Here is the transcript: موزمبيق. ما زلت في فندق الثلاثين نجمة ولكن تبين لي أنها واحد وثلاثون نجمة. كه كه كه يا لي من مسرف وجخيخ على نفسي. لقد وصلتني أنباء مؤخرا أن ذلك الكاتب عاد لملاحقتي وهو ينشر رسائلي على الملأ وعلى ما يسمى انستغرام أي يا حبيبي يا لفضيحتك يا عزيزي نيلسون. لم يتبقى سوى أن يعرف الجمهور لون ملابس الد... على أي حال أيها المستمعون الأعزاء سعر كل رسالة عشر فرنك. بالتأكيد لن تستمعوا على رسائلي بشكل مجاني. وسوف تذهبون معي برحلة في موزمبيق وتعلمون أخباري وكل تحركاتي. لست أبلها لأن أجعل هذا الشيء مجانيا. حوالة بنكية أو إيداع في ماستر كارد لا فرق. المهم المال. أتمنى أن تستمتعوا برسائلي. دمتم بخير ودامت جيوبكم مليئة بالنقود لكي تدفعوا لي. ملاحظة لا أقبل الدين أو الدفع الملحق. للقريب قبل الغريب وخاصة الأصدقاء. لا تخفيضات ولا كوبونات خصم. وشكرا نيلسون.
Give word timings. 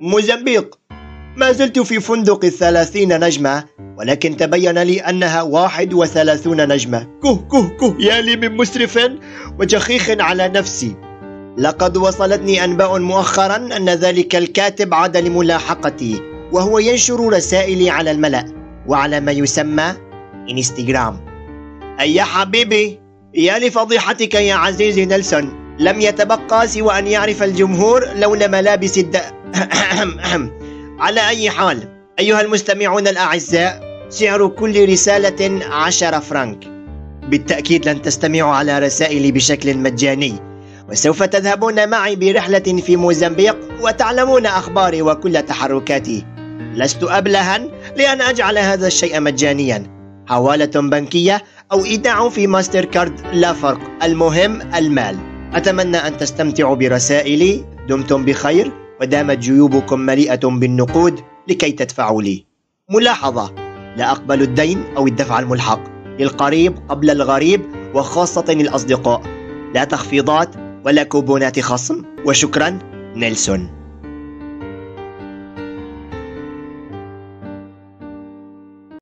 موزمبيق. 0.00 0.78
ما 1.36 1.52
زلت 1.52 1.78
في 1.78 2.00
فندق 2.00 2.44
الثلاثين 2.44 3.20
نجمة 3.20 3.64
ولكن 3.98 4.36
تبين 4.36 4.78
لي 4.78 5.00
أنها 5.00 5.42
واحد 5.42 5.94
وثلاثون 5.94 6.68
نجمة. 6.68 7.06
كه 7.22 7.36
كه 7.36 7.68
كه 7.68 7.96
يا 8.00 8.20
لي 8.20 8.36
من 8.36 8.56
مسرف 8.56 8.98
وجخيخ 9.60 10.10
على 10.10 10.48
نفسي. 10.48 10.96
لقد 11.58 11.96
وصلتني 11.96 12.64
أنباء 12.64 12.98
مؤخرا 12.98 13.56
أن 13.56 13.88
ذلك 13.88 14.36
الكاتب 14.36 14.94
عاد 14.94 15.16
لملاحقتي 15.16 16.20
وهو 16.52 16.78
ينشر 16.78 17.32
رسائلي 17.32 17.90
على 17.90 18.10
الملأ 18.10 18.44
وعلى 18.86 19.20
ما 19.20 19.32
يسمى 19.32 19.94
انستغرام 20.50 21.20
أي 22.00 22.14
يا 22.14 22.22
حبيبي 22.22 23.00
يا 23.34 23.58
لفضيحتك 23.58 24.34
يا 24.34 24.54
عزيزي 24.54 25.04
نيلسون. 25.04 25.65
لم 25.78 26.00
يتبقى 26.00 26.68
سوى 26.68 26.98
أن 26.98 27.06
يعرف 27.06 27.42
الجمهور 27.42 28.08
لون 28.14 28.50
ملابس 28.50 28.98
الد... 28.98 29.16
على 31.04 31.28
أي 31.28 31.50
حال 31.50 31.88
أيها 32.18 32.40
المستمعون 32.40 33.08
الأعزاء 33.08 33.86
سعر 34.08 34.48
كل 34.48 34.88
رسالة 34.88 35.66
عشر 35.66 36.20
فرنك. 36.20 36.64
بالتأكيد 37.28 37.88
لن 37.88 38.02
تستمعوا 38.02 38.54
على 38.54 38.78
رسائلي 38.78 39.32
بشكل 39.32 39.78
مجاني. 39.78 40.34
وسوف 40.90 41.22
تذهبون 41.22 41.88
معي 41.88 42.16
برحلة 42.16 42.58
في 42.58 42.96
موزمبيق 42.96 43.56
وتعلمون 43.80 44.46
أخباري 44.46 45.02
وكل 45.02 45.42
تحركاتي. 45.42 46.24
لست 46.74 47.02
أبلها 47.02 47.58
لأن 47.96 48.20
أجعل 48.20 48.58
هذا 48.58 48.86
الشيء 48.86 49.20
مجانيا. 49.20 49.96
حوالة 50.28 50.80
بنكية 50.80 51.42
أو 51.72 51.84
إيداع 51.84 52.28
في 52.28 52.46
ماستر 52.46 52.84
كارد 52.84 53.20
لا 53.32 53.52
فرق. 53.52 53.80
المهم 54.02 54.74
المال. 54.74 55.35
أتمنى 55.56 55.96
أن 55.96 56.16
تستمتعوا 56.16 56.76
برسائلي. 56.76 57.64
دمتم 57.88 58.24
بخير 58.24 58.72
ودامت 59.00 59.38
جيوبكم 59.38 60.00
مليئة 60.00 60.40
بالنقود 60.46 61.20
لكي 61.48 61.72
تدفعوا 61.72 62.22
لي. 62.22 62.44
ملاحظة 62.90 63.54
لا 63.96 64.10
أقبل 64.10 64.42
الدين 64.42 64.84
أو 64.96 65.06
الدفع 65.06 65.38
الملحق. 65.38 65.80
للقريب 66.18 66.74
قبل 66.88 67.10
الغريب 67.10 67.60
وخاصة 67.94 68.44
الأصدقاء. 68.48 69.22
لا 69.74 69.84
تخفيضات 69.84 70.54
ولا 70.84 71.02
كوبونات 71.02 71.60
خصم. 71.60 72.02
وشكرا 72.26 72.78
نيلسون. 73.16 73.85